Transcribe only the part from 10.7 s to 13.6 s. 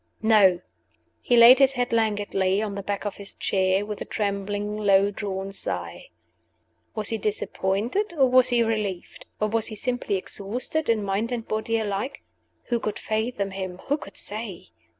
in mind and body alike? Who could fathom